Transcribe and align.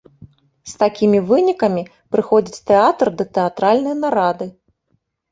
З 0.69 0.77
такімі 0.83 1.17
вынікамі 1.31 1.83
прыходзіць 2.15 2.63
тэатр 2.69 3.11
да 3.19 3.25
тэатральнай 3.39 3.95
нарады. 4.05 4.47